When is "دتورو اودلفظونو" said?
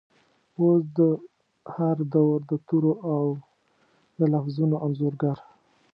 2.49-4.75